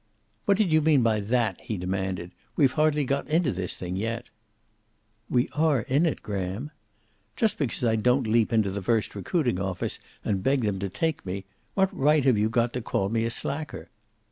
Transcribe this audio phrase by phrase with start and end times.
[0.45, 2.31] "What did you mean by that?" he demanded.
[2.55, 4.31] "We've hardly got into this thing yet."
[5.29, 6.71] "We are in it, Graham."
[7.35, 11.23] "Just because I don't leap into the first recruiting office and beg them to take
[11.23, 11.45] me
[11.75, 13.89] what right have you got to call me a slacker?"